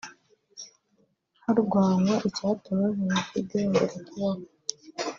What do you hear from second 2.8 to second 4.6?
Jenoside yongera kubaho